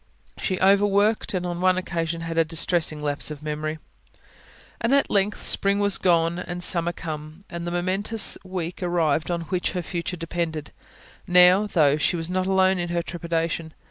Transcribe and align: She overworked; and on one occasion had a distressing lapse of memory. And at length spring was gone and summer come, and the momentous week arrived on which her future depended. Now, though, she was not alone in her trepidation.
She 0.39 0.59
overworked; 0.59 1.35
and 1.35 1.45
on 1.45 1.61
one 1.61 1.77
occasion 1.77 2.21
had 2.21 2.35
a 2.35 2.43
distressing 2.43 3.03
lapse 3.03 3.29
of 3.29 3.43
memory. 3.43 3.77
And 4.79 4.95
at 4.95 5.11
length 5.11 5.45
spring 5.45 5.77
was 5.77 5.99
gone 5.99 6.39
and 6.39 6.63
summer 6.63 6.91
come, 6.91 7.45
and 7.51 7.67
the 7.67 7.71
momentous 7.71 8.35
week 8.43 8.81
arrived 8.81 9.29
on 9.29 9.41
which 9.41 9.73
her 9.73 9.83
future 9.83 10.17
depended. 10.17 10.71
Now, 11.27 11.67
though, 11.67 11.97
she 11.97 12.15
was 12.15 12.31
not 12.31 12.47
alone 12.47 12.79
in 12.79 12.89
her 12.89 13.03
trepidation. 13.03 13.75